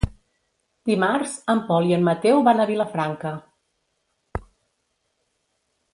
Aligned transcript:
Dimarts 0.89 1.35
en 1.55 1.61
Pol 1.67 1.89
i 1.91 1.93
en 1.99 2.07
Mateu 2.09 2.41
van 2.49 2.63
a 2.63 2.67
Vilafranca. 2.71 3.37